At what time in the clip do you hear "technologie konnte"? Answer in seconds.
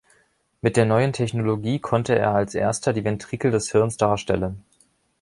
1.13-2.17